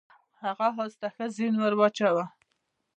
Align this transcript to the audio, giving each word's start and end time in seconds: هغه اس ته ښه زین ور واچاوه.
هغه 0.43 0.67
اس 0.83 0.93
ته 0.99 1.07
ښه 1.15 1.25
زین 1.35 1.53
ور 1.61 1.73
واچاوه. 1.79 2.25